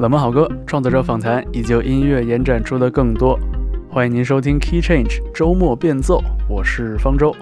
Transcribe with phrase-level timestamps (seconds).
[0.00, 3.38] 冷门好歌、创作者访谈以及音乐延展出的更多。
[3.90, 7.36] 欢迎您收听 Key Change 周末变奏，我是方舟。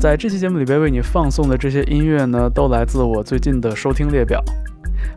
[0.00, 4.40] 在这期节目里边为你放送的这些音乐呢，都来自我最近的收听列表。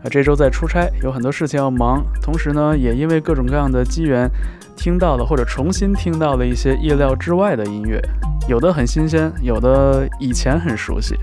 [0.04, 4.27] 啊，这周在出差，有很多事情要忙，同时呢，也因为各种各样的机缘，
[4.75, 8.02] 听到了或者重新听到了一些意料之外的音乐，
[8.50, 11.16] 有的很新鲜，有的以前很熟悉。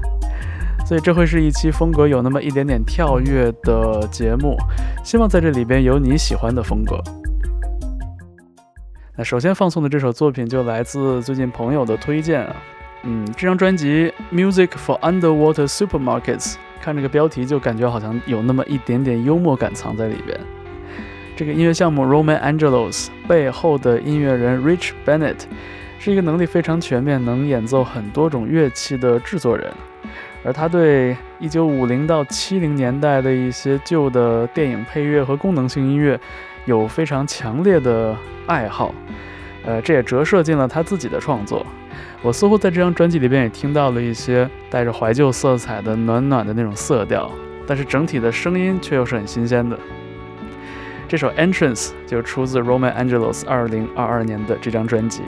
[0.91, 4.57] 所以这会是一期风格有那么一点点跳跃的节目，
[5.05, 7.01] 希望在这里边有你喜欢的风格。
[9.17, 12.57] 那首先放送的这首作品就来自最近朋友的推荐啊，
[13.05, 20.37] 嗯，这张专辑《Music for Underwater Supermarkets》，看这个标题就感觉好像有那么一点点幽默感藏在里边。
[21.37, 25.43] 这个音乐项目 Roman Angelos 背后的音乐人 Rich Bennett
[26.01, 29.73] 是一个能力非常全面、能演奏很多种乐器的制作人。
[30.43, 36.19] 而他对一九五零到七零年代的一些旧的电影配乐和功能性音乐
[36.65, 38.17] 有非常强烈的
[38.47, 38.95] 爱好，
[39.65, 41.67] 呃，这也折射进了他自己的创作。
[42.23, 47.31] 我似乎在这张专辑里边也听到了一些带着怀旧色彩的暖暖的那种色调，
[47.67, 49.79] 但是整体的声音却又是很新鲜的。
[51.09, 55.23] 这首《Entrance》就出自 Roman Angelos 二零二二年的这张专辑。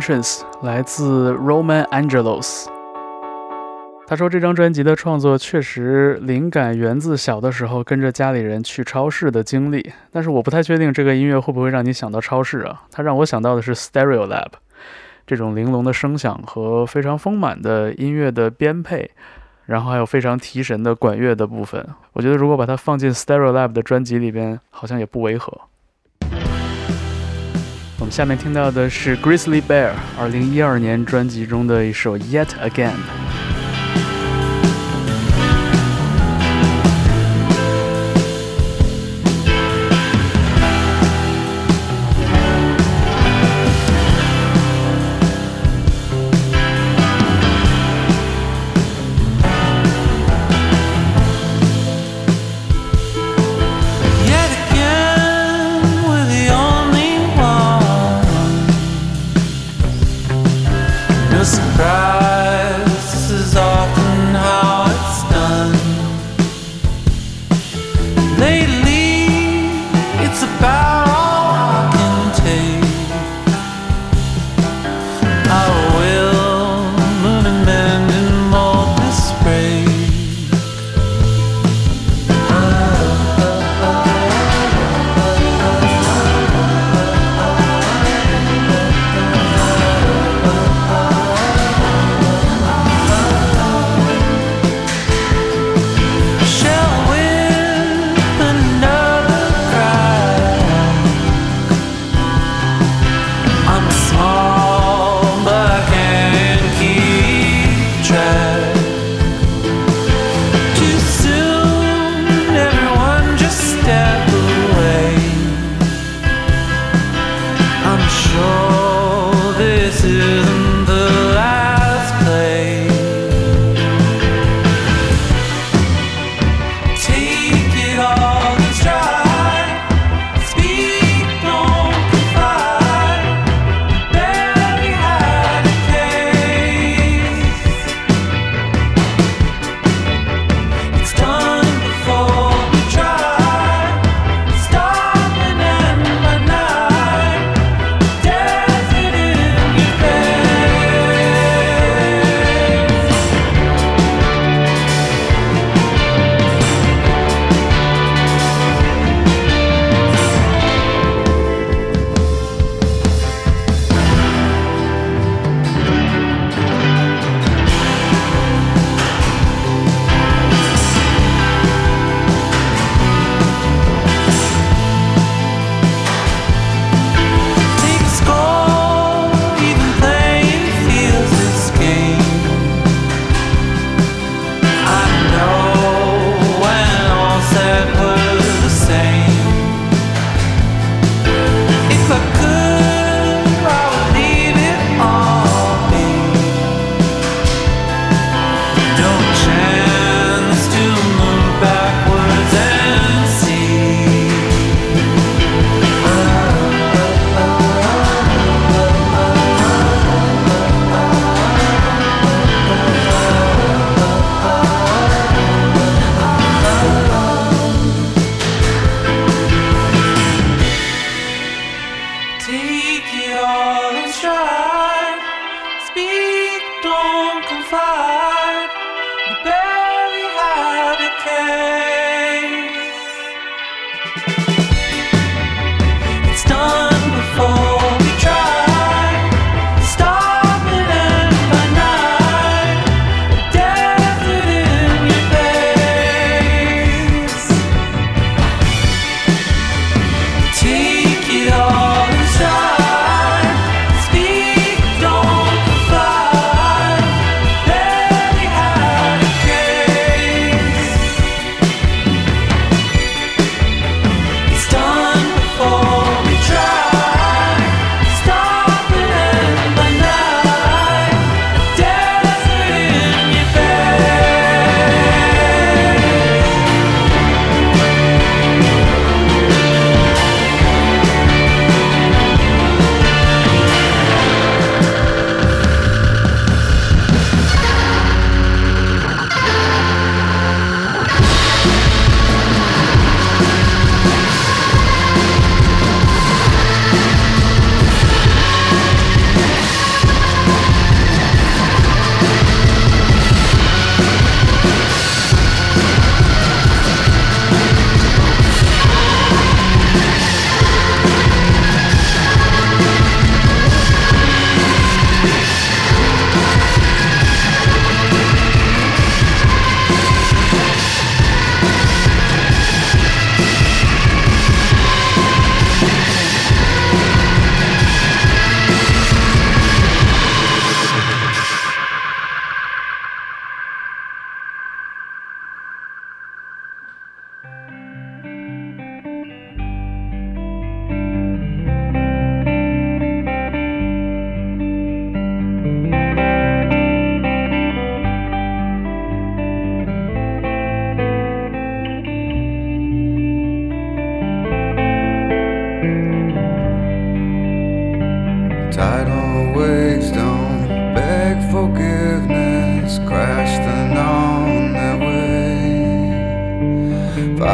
[0.00, 2.64] Entrance 来自 Roman Angelos，
[4.06, 12.80] 他说这张专辑的创作确实灵感源自小的时候跟着家里人去超市的经历，但是我不太确定这个音乐会不会让你想到超市啊？
[12.90, 14.52] 它让我想到的是 Stereo Lab，
[15.26, 19.10] 这种玲珑的声响和非常丰满的音乐的编配，
[19.66, 21.86] 然后还有非常提神的管乐的部分。
[22.14, 25.52] 我觉得如果把它放进 Stereo Lab 的专辑里边，好像也不违和。
[28.10, 32.96] 下面听到的是 Grizzly Bear 二零一二年专辑中的一首 Yet Again。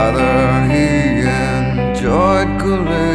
[0.07, 3.06] Father, he enjoyed collisions,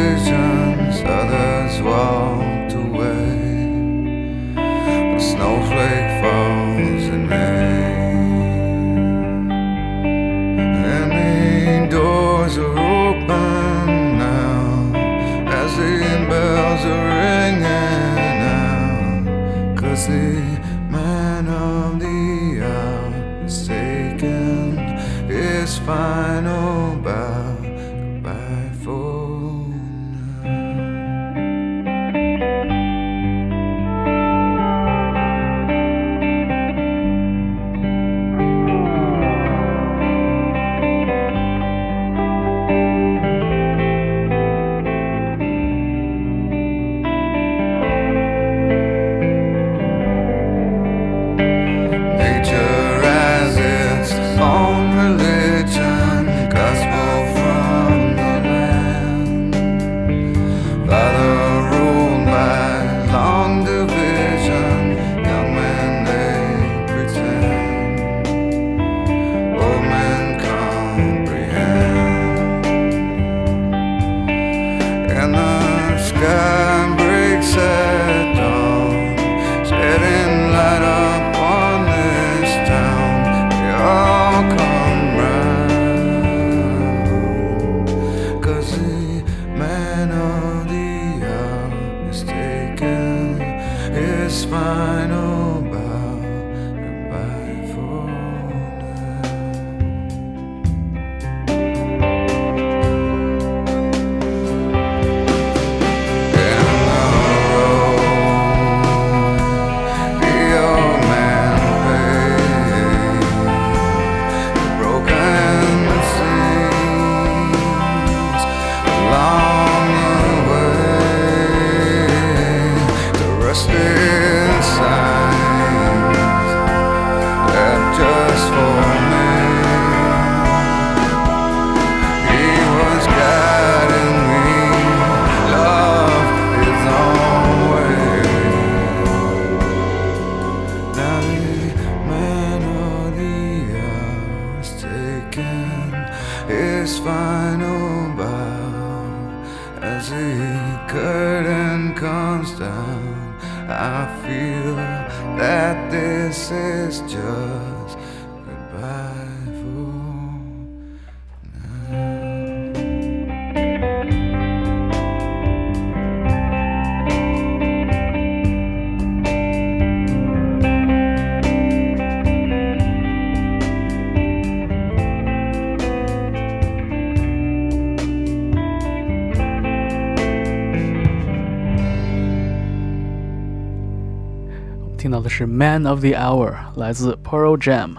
[185.34, 187.96] 是《Man of the Hour》，来自 Pearl Jam。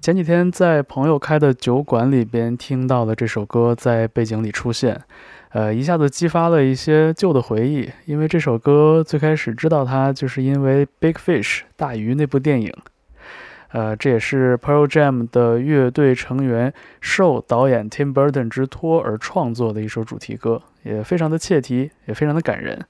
[0.00, 5.02] 前几天在朋友开的酒馆里边听到了这首歌在背景里出现，
[5.48, 7.90] 呃，一下子激发了一些旧的回忆。
[8.04, 12.72] 因为这首歌最开始知道它，就是因为《Big Fish》大鱼那部电影。
[13.70, 22.80] 呃，这也是 Pearl Jam 的乐队成员受导演 Tim Burton 之托而创作的一首主题歌，也非常的切题，也非常的感人。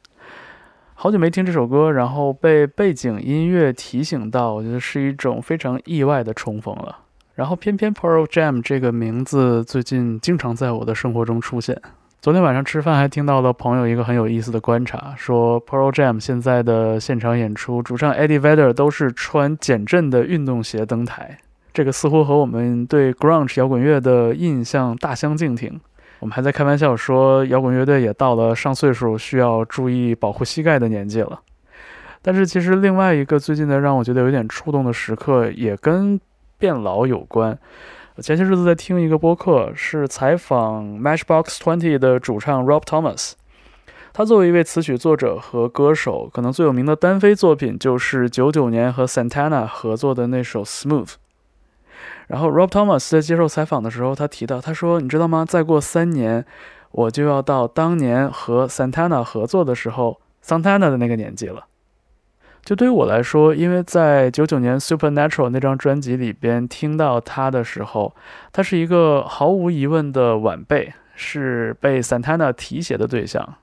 [1.03, 6.97] 好久没听这首歌，然后被背景音乐提醒到，我觉得是一种非常意外的重逢了。
[7.35, 11.77] 然后偏偏 Pearl Jam 这个名字最近经常在我的生活中出现。
[12.21, 21.37] 昨天晚上吃饭还听到了朋友一个很有意思的观察，说 Pearl Jam 现在的现场演出，主唱 Eddie Vedder 都是穿减震的运动鞋登台，
[21.73, 25.81] 这个似乎和我们对 grunge 摇滚乐的印象大相径庭。
[26.23, 31.41] 我们还在开玩笑说，摇滚乐队也到了上岁数需要注意保护膝盖的年纪了。
[32.23, 36.21] 但是其实另外一个最近的让我觉得有点触动的时刻，也跟
[36.59, 37.59] 变老有关。
[38.19, 43.33] 前些日子在听一个播客，是采访 Matchbox Twenty 的主唱 Rob Thomas。
[44.13, 51.07] 他作为一位词曲作者和歌手，可能最有名的单飞作品就是九九年和 Santana 合作的那首《Smooth》。
[52.33, 55.45] 然后 Rob Thomas 在接受采访的时候，他提到，他说：“你知道吗？
[55.47, 56.43] 再过三年，
[56.91, 61.67] 我就要到当年和 Santana 合作的时候，Santana 的那个年纪了。”
[62.65, 68.15] 就对于我来说，因为在九九年《Supernatural》那张专辑里边听到他的时候，
[68.51, 73.57] 他是一个毫无疑问的晚辈，是被 Santana 提携的对象。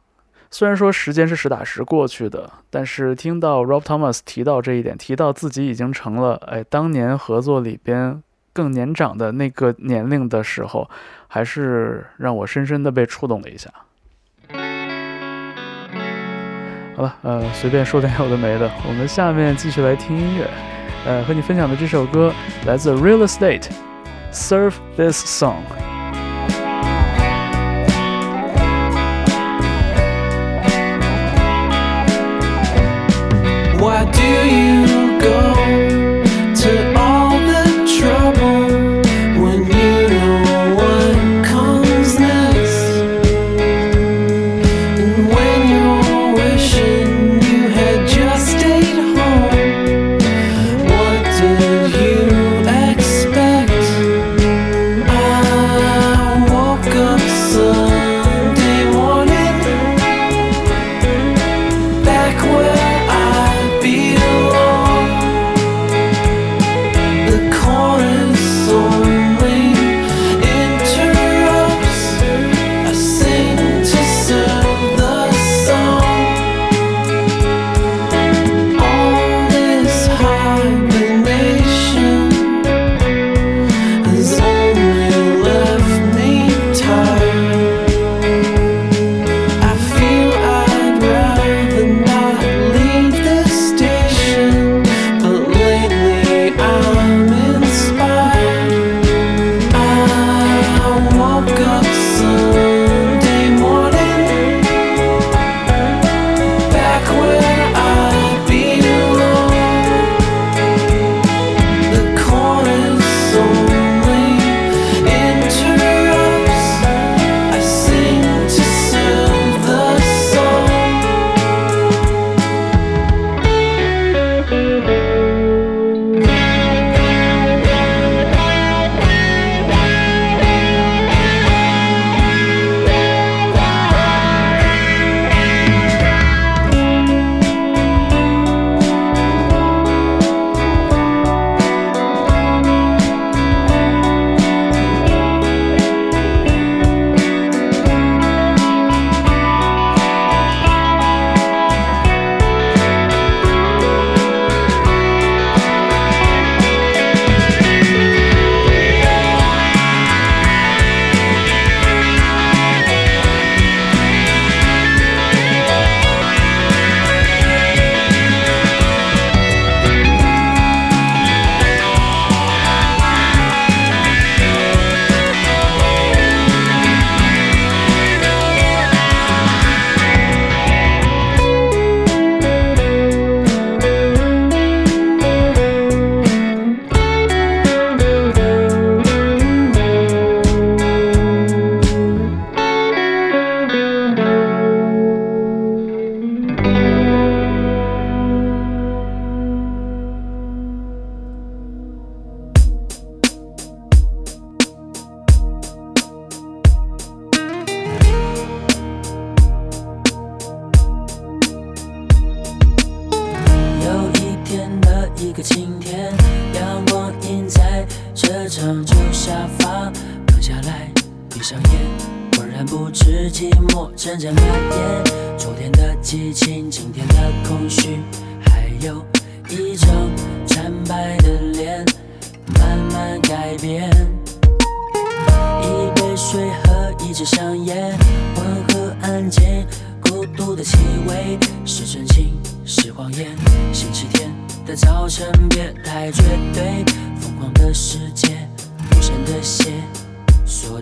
[0.52, 8.22] 虽然说时间是实打实过去的，但是听到 Rob Thomas 提到这一点，提到自己已经成了哎当年合作里边
[8.54, 10.90] 更年长的那个年龄的时候，
[11.28, 13.70] 还是让我深深的被触动了一下。
[16.96, 20.46] 好了，呃，随便说点有的没的，我们下面继续来听音乐。
[21.06, 22.34] 呃，和你分享的这首歌
[22.66, 25.64] 来自 Real Estate，Serve This Song。
[33.80, 34.39] Why do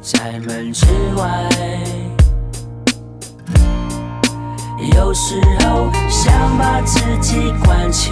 [0.10, 0.86] 在门之
[1.18, 1.50] 外，
[4.96, 8.12] 有时候想把自己关起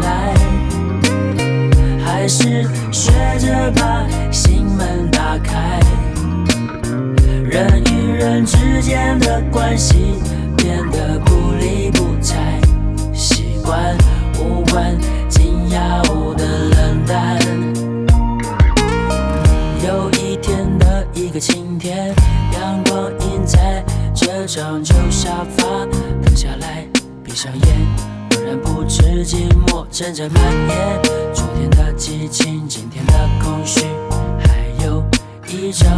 [0.00, 0.32] 来，
[2.04, 5.80] 还是学着把心门打开。
[7.42, 10.14] 人与人之间的关系
[10.56, 12.60] 变得不理不睬，
[13.12, 13.98] 习惯
[14.38, 14.96] 无关
[15.28, 16.02] 紧要
[16.34, 17.71] 的冷淡。
[21.32, 22.14] 个晴天，
[22.52, 23.82] 阳光映在
[24.14, 25.64] 这张旧沙发，
[26.22, 26.86] 躺下来，
[27.24, 27.86] 闭上眼，
[28.30, 31.00] 浑然不知寂寞正在蔓延。
[31.32, 33.80] 昨天的激情，今天的空虚，
[34.40, 35.02] 还有
[35.48, 35.88] 一张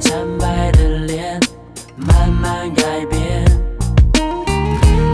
[0.00, 1.38] 惨白的脸，
[1.94, 3.44] 慢慢改变。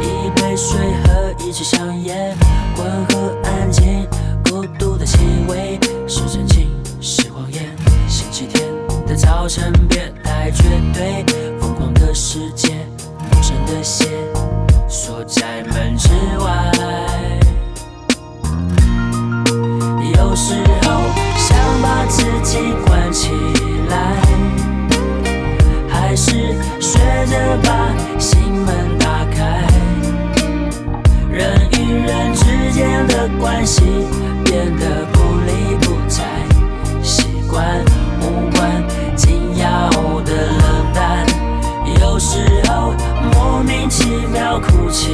[0.00, 2.32] 一杯水和一支香烟，
[2.78, 4.06] 温和安静，
[4.44, 7.74] 孤独的气味是真情是谎言。
[8.06, 8.62] 星期天
[9.16, 11.24] 早晨别太绝对，
[11.60, 12.74] 疯狂的世界，
[13.30, 14.08] 陌生的鞋
[14.88, 16.72] 锁在门之外。
[20.16, 21.00] 有时候
[21.36, 23.30] 想把自己关起
[23.88, 24.16] 来，
[25.88, 26.32] 还是
[26.80, 29.64] 学着把心门打开。
[31.30, 33.82] 人与人之间的关系
[34.44, 36.24] 变得不理不睬，
[37.02, 37.84] 习惯
[38.20, 38.82] 无关
[39.74, 41.26] 好的冷淡，
[42.00, 42.94] 有时候
[43.32, 45.10] 莫名其妙哭起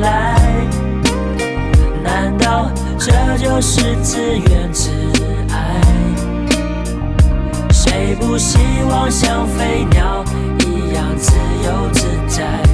[0.00, 0.36] 来。
[2.04, 4.90] 难道这就是自怨自
[5.50, 5.82] 艾？
[7.72, 10.24] 谁不希望像飞鸟
[10.60, 11.32] 一样自
[11.64, 12.65] 由自在？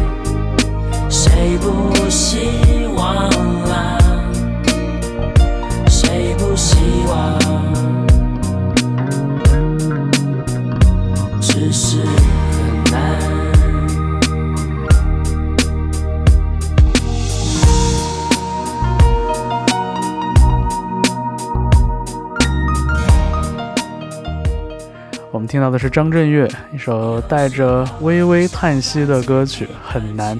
[25.72, 30.38] 的是张震岳一首带着微微叹息的歌曲《很难》，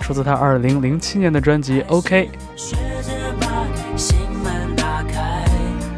[0.00, 2.30] 出自他2007年的专辑《OK》。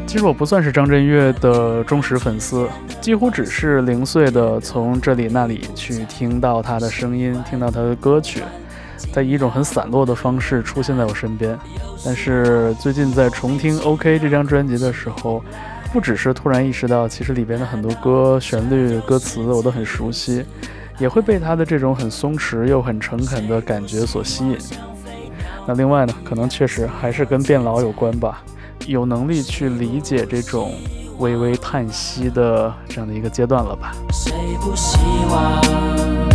[0.07, 2.67] 其实我不算是张震岳的忠实粉丝，
[2.99, 8.41] 几乎只是零碎的从这里那里去听到他的声音，听到他的歌曲，
[9.13, 11.55] 在以一种很散落的方式出现在我身边。
[12.03, 15.43] 但是最近在重听《OK》这张专辑的时候，
[15.91, 20.45] 不只是突然意识到，其实里边的很多歌旋律、歌词我都很熟悉，
[20.99, 24.57] 也会被他的这种很松弛又很诚恳的感觉所吸引。
[25.67, 28.43] 那另外呢，可能确实还是跟变老有关吧，
[28.85, 30.73] 有能力去理解这种
[31.17, 33.91] 微微叹息的这样的一个阶段了吧。
[34.11, 34.97] 谁不希
[35.31, 36.28] 望？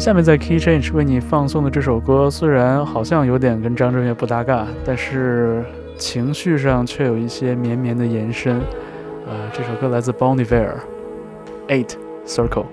[0.00, 5.62] 下面在 Key Change 为你放送的这首歌，虽然好像有点跟张震岳不搭嘎，但是
[5.98, 8.62] 情绪上却有一些绵绵的延伸。
[9.28, 10.68] 呃，这首歌来自 Bon Iver，
[11.68, 11.90] 《Eight
[12.26, 12.64] Circle》。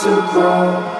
[0.00, 0.97] to grow.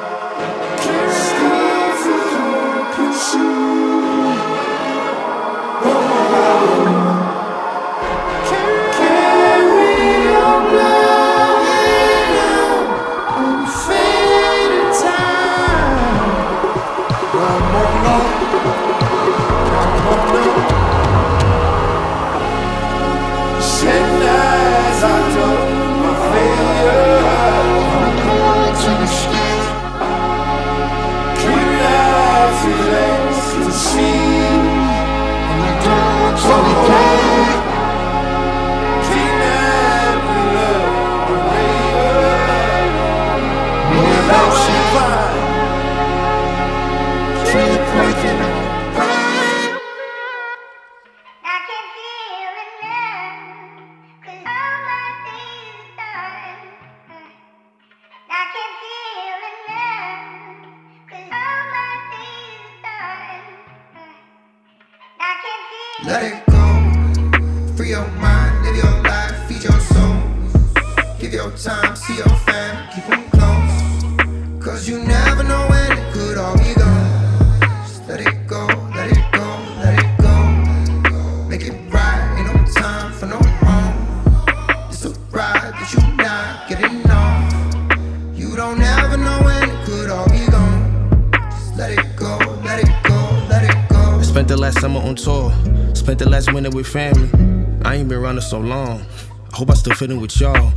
[98.48, 99.04] So long.
[99.52, 100.72] I hope I still fit in with y'all.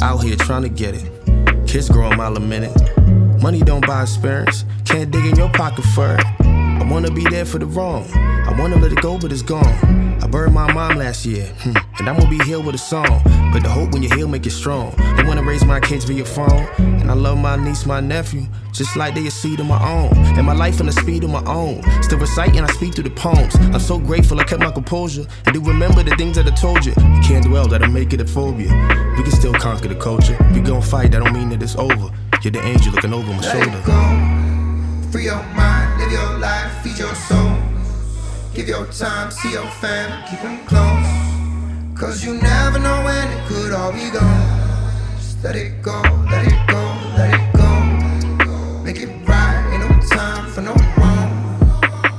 [0.00, 1.66] Out here trying to get it.
[1.66, 2.72] Kids grow a mile a minute.
[3.42, 4.64] Money don't buy experience.
[4.84, 6.24] Can't dig in your pocket for it.
[6.40, 8.08] I wanna be there for the wrong.
[8.14, 10.18] I wanna let it go, but it's gone.
[10.22, 13.20] I buried my mom last year, hmm, and I'm gonna be here with a song.
[13.52, 14.94] But the hope when you heal make you strong.
[14.98, 18.96] I wanna raise my kids via phone, and I love my niece, my nephew, just
[18.96, 20.16] like they a seed of my own.
[20.36, 21.82] And my life in the speed of my own.
[22.02, 23.54] Still recite and I speak through the poems.
[23.56, 26.84] I'm so grateful I kept my composure and do remember the things that I told
[26.84, 26.92] you.
[26.92, 28.68] You can't dwell, that'll make it a phobia.
[29.16, 30.36] We can still conquer the culture.
[30.52, 32.10] We gon' fight, that don't mean that it's over.
[32.42, 33.82] You're the angel looking over my Let shoulder.
[33.86, 35.10] go.
[35.10, 37.56] Free your mind, live your life, feed your soul.
[38.54, 41.25] Give your time, see your family, keep them close.
[41.98, 45.16] Cause you never know when it could all be gone.
[45.16, 46.82] Just let it go, let it go,
[47.16, 48.82] let it go.
[48.84, 51.30] Make it right, ain't no time for no wrong.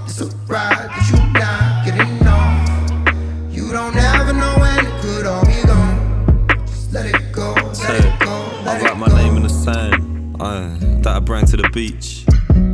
[0.05, 3.55] It's a ride that you not getting off.
[3.55, 6.47] You don't ever know when it could all be gone.
[6.65, 8.79] Just let it go, let Say, it go, let it go.
[8.79, 9.15] I it write my go.
[9.15, 12.25] name in the sand, uh, that I bring to the beach.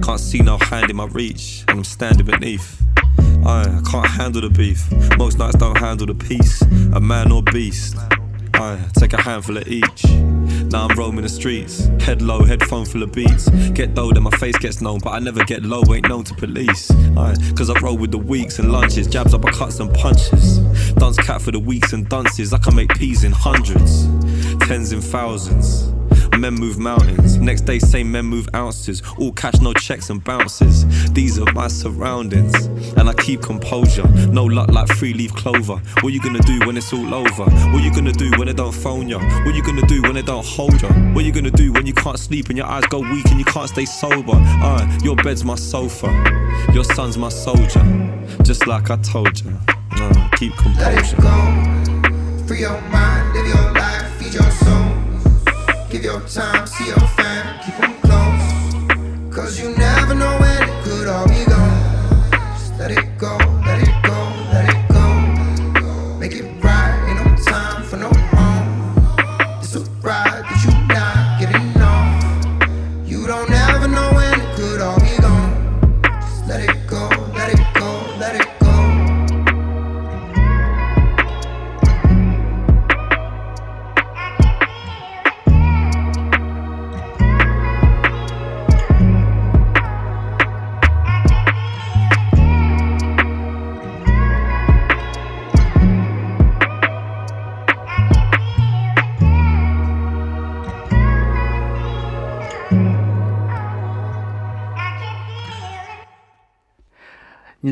[0.01, 2.81] Can't see no hand in my reach, and I'm standing beneath.
[3.45, 4.89] I can't handle the beef.
[5.17, 6.61] Most nights don't handle the peace.
[6.93, 7.97] A man or beast.
[8.55, 10.05] I take a handful of each.
[10.71, 13.49] Now I'm roaming the streets, head low, headphone full of beats.
[13.71, 16.33] Get low, then my face gets known, but I never get low, ain't known to
[16.35, 16.89] police.
[16.91, 20.59] Aye, Cause I roll with the weeks and lunches, jabs, uppercuts, and punches.
[20.93, 24.07] Dance cat for the weeks and dunces, I can make peas in hundreds,
[24.67, 25.91] tens in thousands.
[26.39, 27.37] Men move mountains.
[27.37, 29.01] Next day, same men move ounces.
[29.17, 30.85] All cash, no checks and bounces.
[31.13, 32.53] These are my surroundings.
[32.97, 34.07] And I keep composure.
[34.27, 35.77] No luck like three leaf clover.
[36.01, 37.45] What you gonna do when it's all over?
[37.71, 39.19] What you gonna do when they don't phone you?
[39.19, 40.89] What you gonna do when they don't hold you?
[41.13, 43.45] What you gonna do when you can't sleep and your eyes go weak and you
[43.45, 44.33] can't stay sober?
[44.35, 46.07] Uh, your bed's my sofa.
[46.73, 47.83] Your son's my soldier.
[48.43, 49.57] Just like I told you.
[49.91, 51.21] Uh, keep Let it composure.
[51.21, 52.47] go.
[52.47, 54.82] Free your mind, live your life, feed your soul.
[55.93, 59.31] Give your time, see your fam, keep them close.
[59.31, 62.31] Cause you never know when it could all be gone.
[62.57, 63.52] Just let it go, let it go,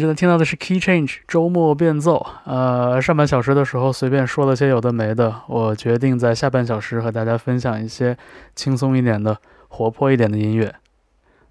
[0.01, 2.25] 正在听到的是 Key Change 周末变奏。
[2.45, 8.17] 呃，上半小时的时候随便说了些有的没的，我决定在下半小时和大家分享一些
[8.55, 9.37] 轻松一点的、
[9.67, 10.73] 活泼一点的音乐。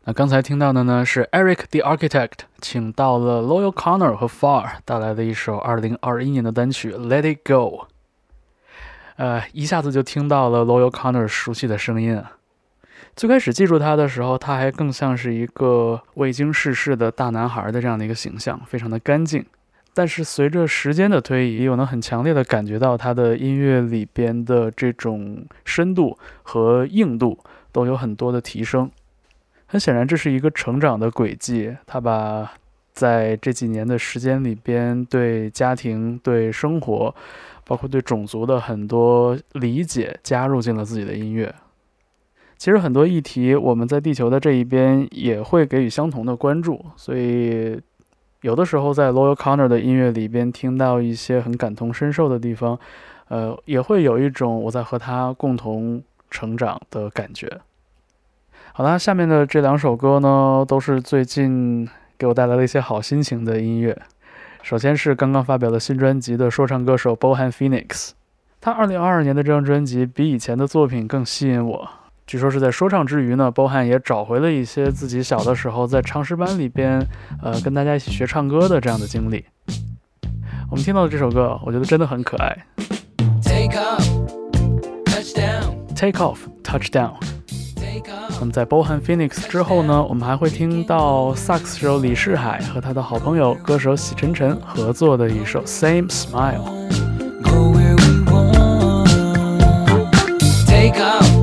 [0.04, 7.54] 那刚才听到的呢是 Eric the Architect 请到了 Loyal Connor 和 Far 带来的一首2021年的单曲《Let It Go》。
[9.16, 12.32] 呃，一下子就听到了 Loyal Connor 熟悉的声音啊。
[13.20, 19.44] 最开始记住他的时候，他还更像是一个未经世事的大男孩的这样的一个形象，非常的干净。
[19.92, 27.38] 但是随着时间的推移，我能很强烈的感觉到他的音乐里边的这种深度和硬度
[27.70, 28.90] 都有很多的提升。
[29.66, 31.76] 很显然，这是一个成长的轨迹。
[31.86, 32.50] 他把
[32.94, 37.14] 在这几年的时间里边对家庭、对生活，
[37.66, 41.54] 包括对种族的很多理解加入进了自己的音乐。
[42.60, 47.80] 其实很多议题，我们在地球的这一边也会给予相同的关注，所以
[48.42, 52.78] 有的时候在 Loyal Connor 的音乐里边听到一些很感同身受的地方，
[53.28, 57.50] 呃，也会有一种我在和他共同成长的感觉。
[58.74, 63.98] 好啦，下面的这两首歌呢，都是最近给我带来了一些好心情的音乐。
[64.62, 68.10] 首先是刚刚发表了新专辑的说唱歌手 Bohan Phoenix，
[68.60, 71.88] 他2022年的这张专辑比以前的作品更吸引我。
[72.30, 77.04] 据说是在说唱之余呢，Bohan 也找回了一些自己小的时候在唱诗班里边，
[77.42, 79.44] 呃，跟大家一起学唱歌的这样的经历。
[80.70, 82.56] 我们听到的这首歌，我觉得真的很可爱。
[83.42, 84.06] Take off,
[85.06, 87.14] touchdown, Take off, touchdown。
[88.38, 96.62] 那么在 Bohan Phoenix 之后呢，我们还会听到萨克斯手李世海和他的好朋友歌手喜晨晨合作的一首 Same Smile。
[100.68, 101.39] Take off,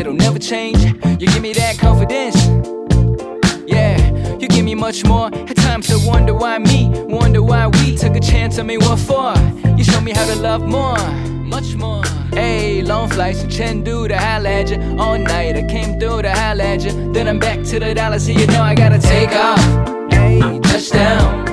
[0.00, 0.82] It'll never change.
[1.20, 2.46] You give me that confidence.
[3.66, 3.98] Yeah,
[4.38, 5.26] you give me much more.
[5.26, 8.78] At times to wonder why me, wonder why we took a chance on me.
[8.78, 9.34] What for?
[9.76, 10.96] You show me how to love more,
[11.44, 12.02] much more.
[12.32, 14.78] Hey, long flights to Chengdu to holla at ya.
[14.98, 16.92] All night I came through to holla at ya.
[17.12, 19.60] Then I'm back to the dollar, so you know I gotta take off.
[20.10, 21.49] Hey, touchdown.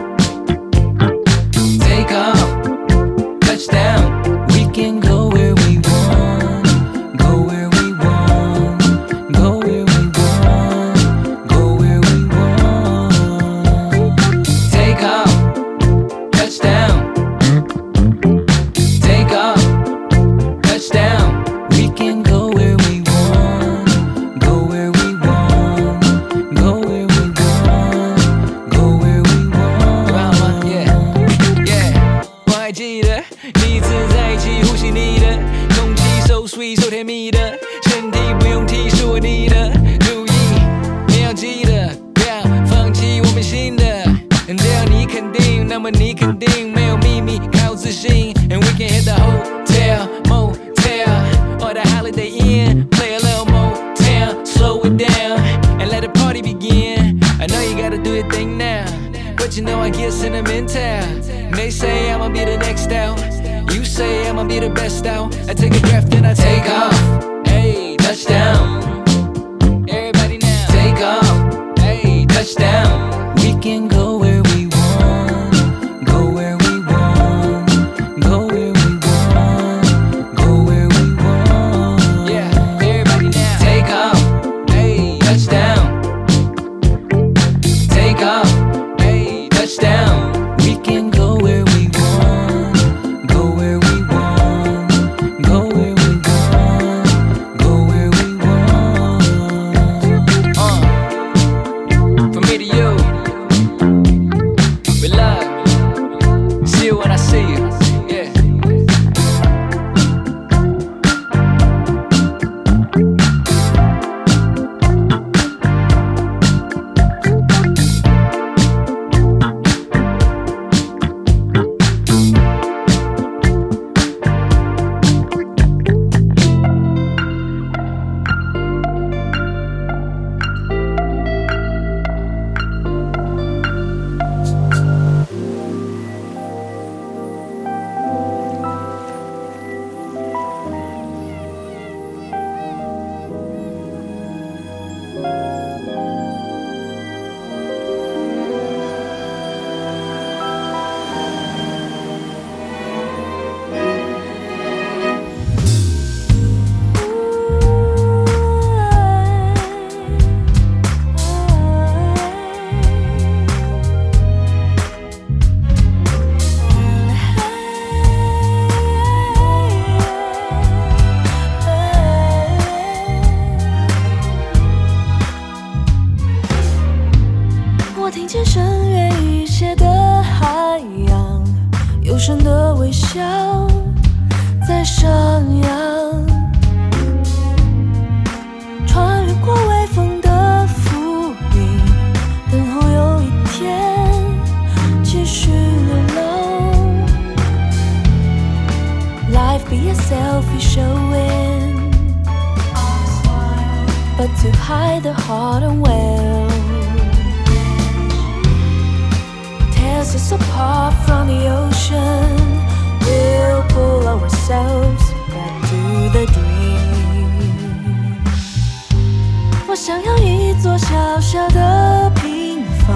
[219.67, 222.95] 我想要一座小小的平房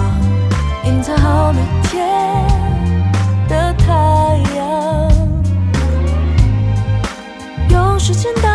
[0.84, 2.46] 隐藏好每天
[3.48, 3.92] 的太
[4.56, 5.10] 阳。
[7.68, 8.51] 用时间到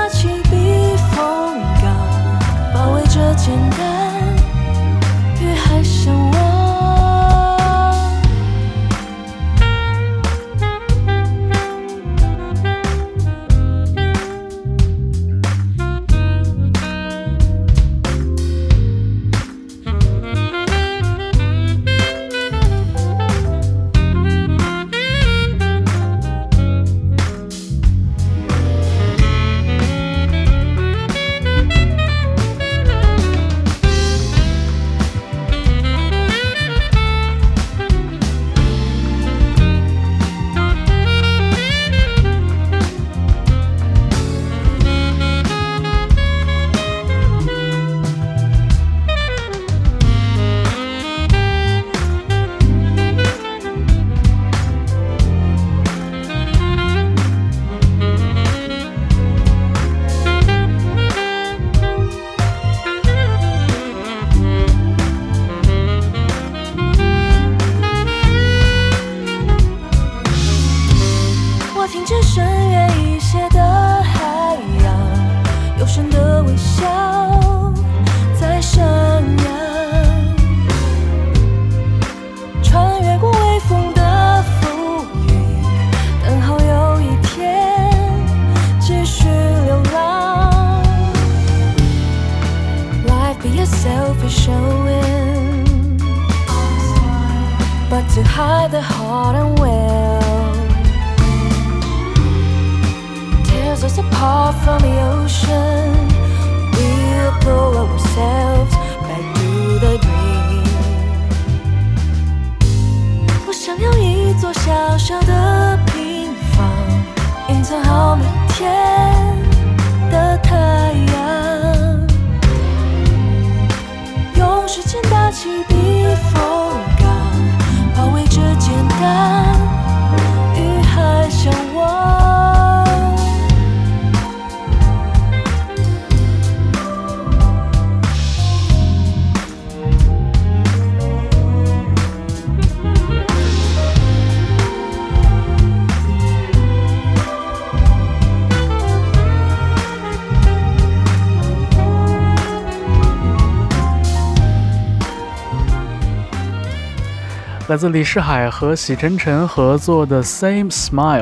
[157.77, 161.21] 来自李世海和喜晨晨合作的《Same Smile》。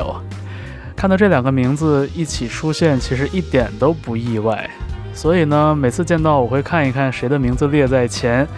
[0.96, 4.70] 看到这两个名字一起出现，其实一点都不意外。
[5.12, 8.48] 所以呢，每次见到我会看一看谁的名字列在前，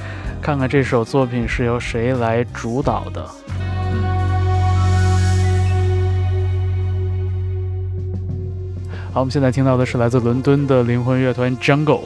[0.41, 3.27] 看看这首作品是由谁来主导的。
[9.13, 12.03] 好，我们现在听到的是来自伦敦的灵魂乐团 Jungle，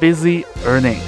[0.00, 0.98] Busy Earning》。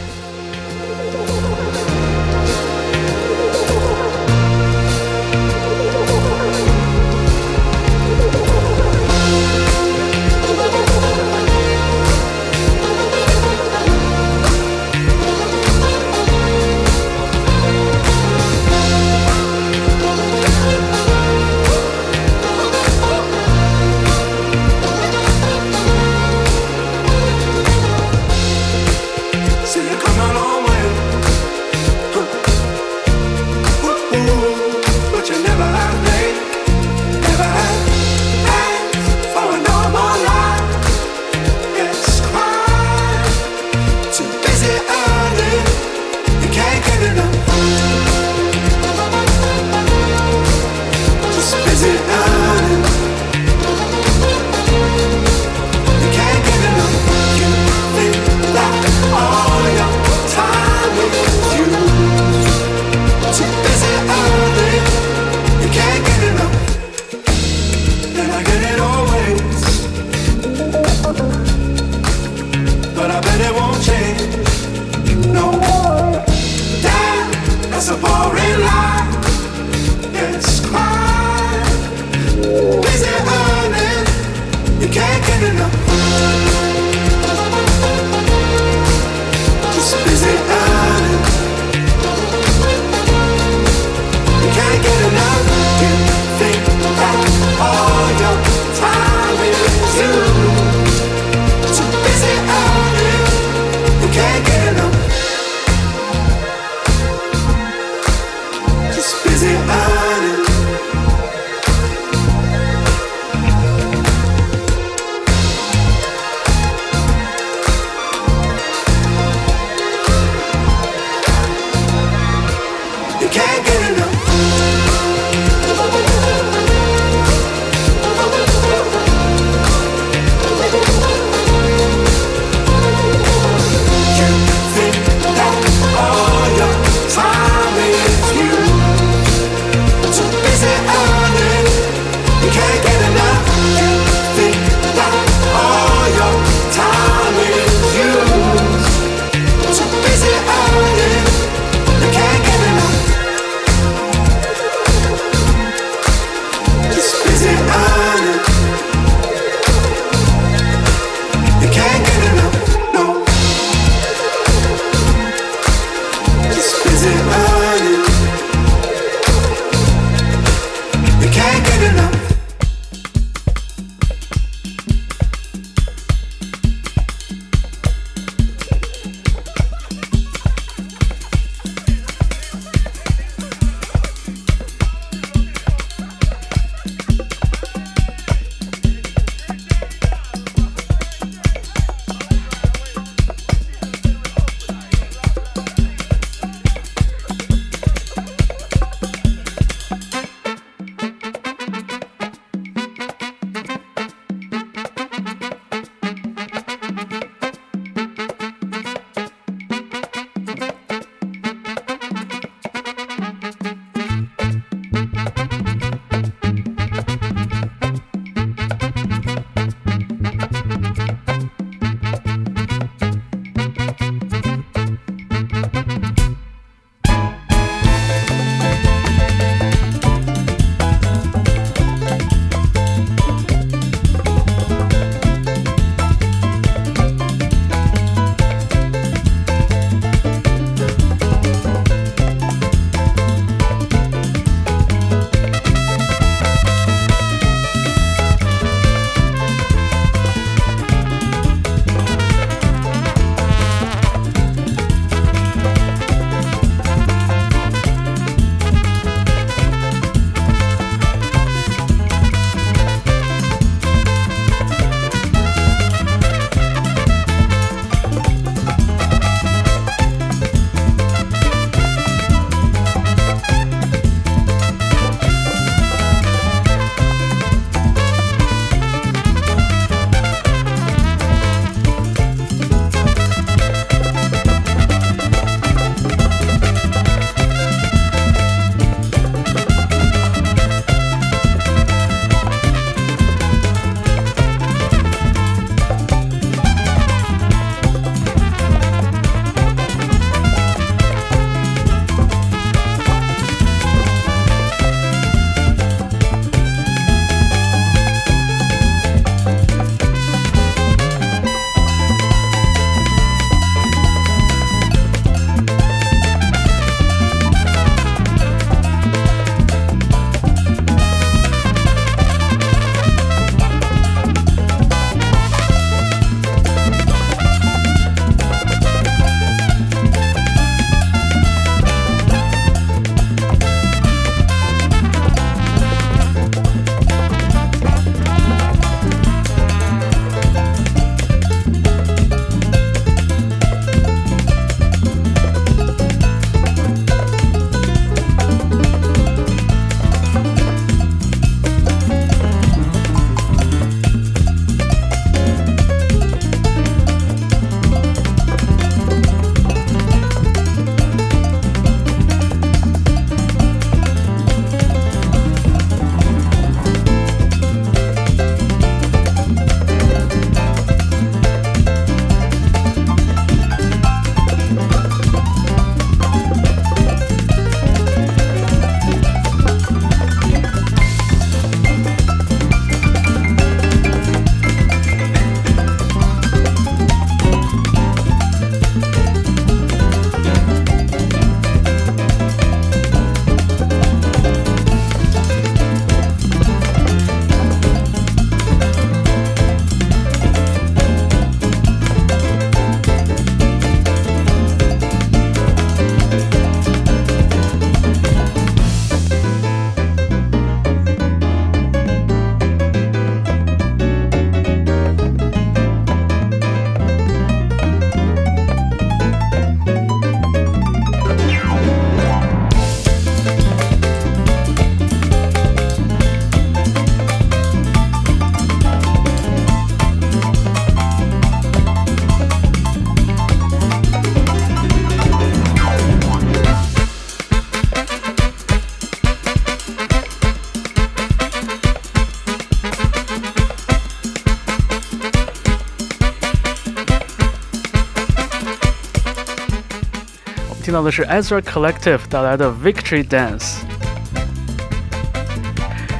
[450.85, 453.79] 听到的是 Ezra Collective 带来的 Victory Dance。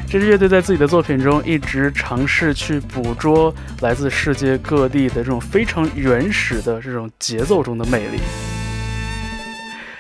[0.09, 8.19] 这支乐队在自己的作品中一直尝试去捕捉来自世界各地的这种非常原始的这种节奏中的魅力。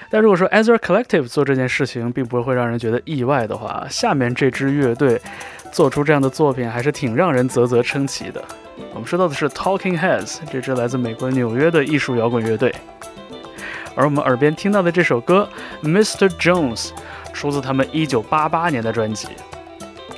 [0.09, 5.21] 但如果说 Ezra Collective 做这件事情并不会让人觉得意外的话，下面这支乐队
[5.71, 8.43] 做出这样的作品还是挺让人啧啧称奇的。
[8.95, 12.75] 我们说到的是 Talking Heads 这支来自美国纽约的艺术摇滚乐队，
[13.97, 15.49] 而我们耳边听到的这首歌
[15.83, 16.29] Mr.
[16.39, 16.91] Jones
[17.33, 19.29] 出自他们1988年的专辑。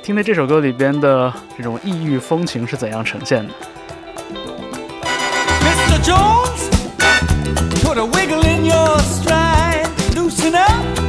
[0.01, 3.53] 听的这首歌里边的这种异域风情是怎样呈现的。
[5.61, 6.01] Mr.
[6.01, 6.69] Jones,
[7.83, 11.06] put a wiggle in your stride, loosen up.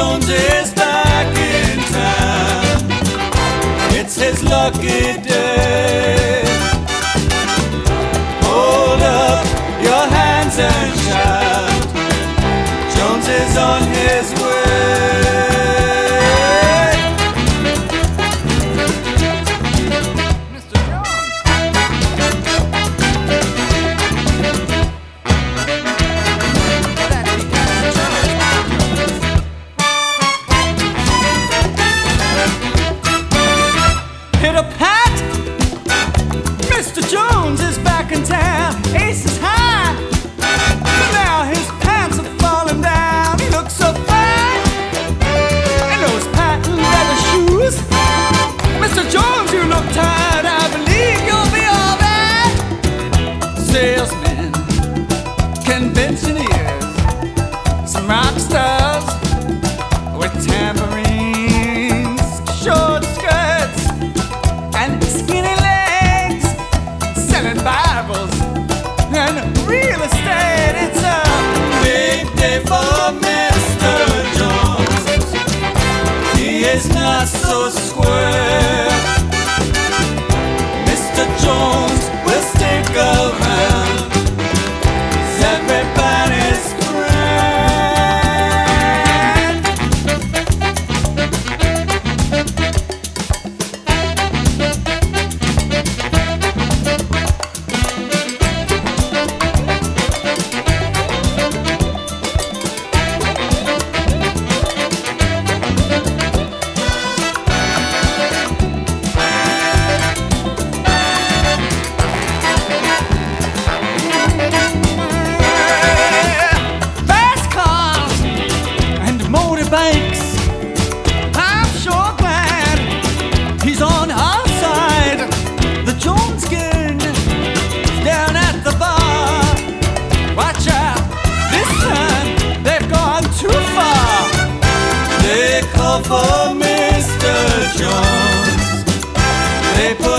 [0.00, 2.86] Jones is back in town.
[3.98, 5.49] It's his lucky day.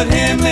[0.03, 0.50] Put him in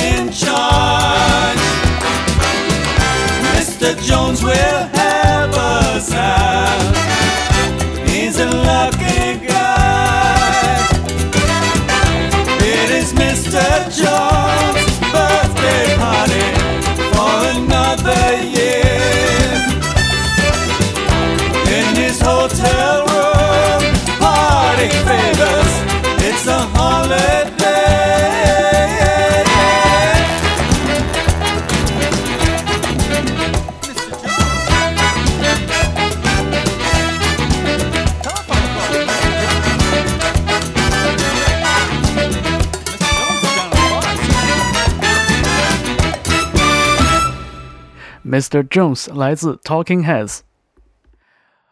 [48.40, 48.64] Mr.
[48.64, 50.40] Jones 来自 Talking Heads。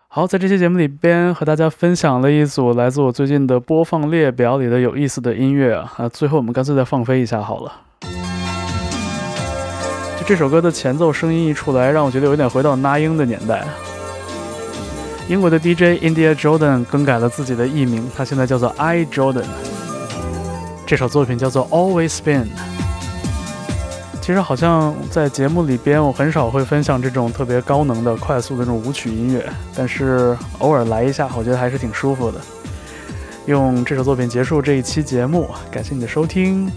[0.09, 7.71] 好，在这期节目里边和大家分享了一组来自我最近的播放列表里的有意思的音乐啊，最后我们干脆再放飞一下好了。
[10.19, 13.65] 就这首歌的前奏声音一出来，让我觉得有点回到那英的年代。
[15.29, 19.45] 英国的 DJ India Jordan 更改了自己的艺名，他现在叫做 I Jordan。
[20.85, 22.47] 这首作品叫做 Always Been。
[24.27, 32.37] 其实好像在节目里边，我很少会分享这种特别高能的、快速的那种舞曲音乐，但是偶尔来一下，我觉得还是挺舒服的。
[33.45, 36.69] 用这首作品结束这一期节目，感谢你的收听，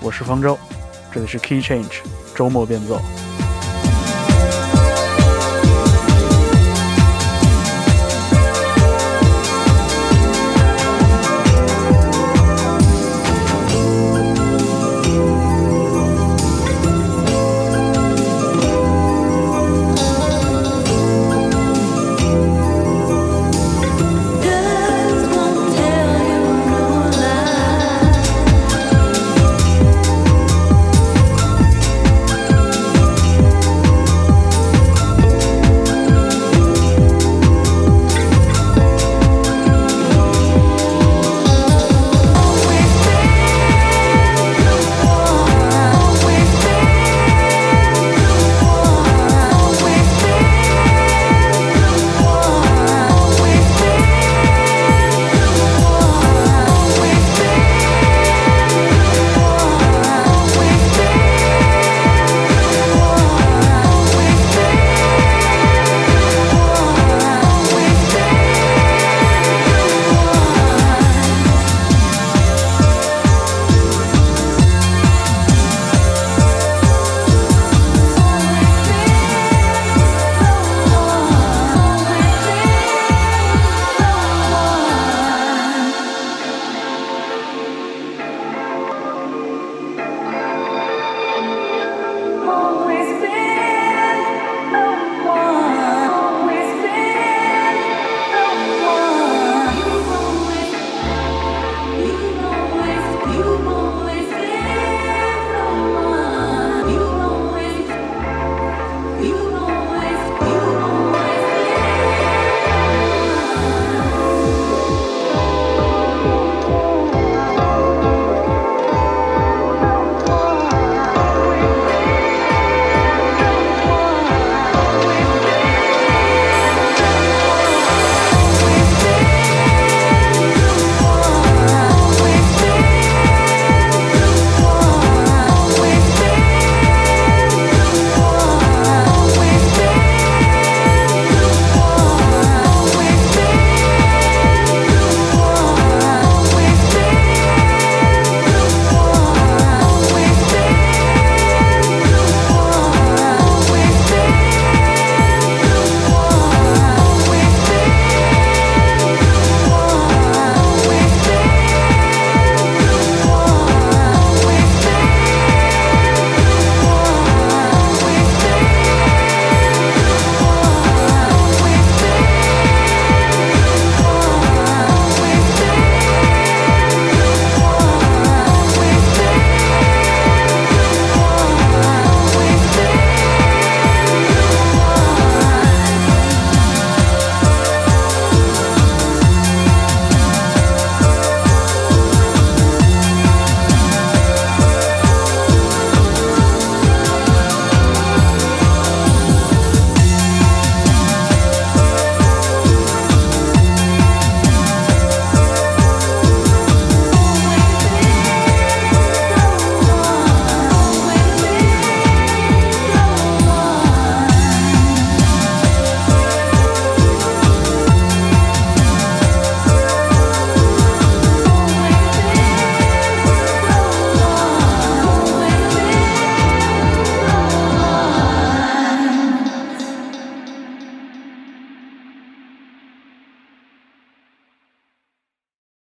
[0.00, 0.58] 我是方舟，
[1.12, 1.98] 这里是 Key Change
[2.34, 2.98] 周末变奏。